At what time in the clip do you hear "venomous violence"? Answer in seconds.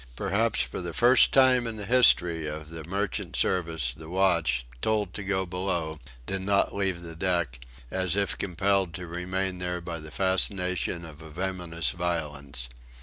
11.29-12.67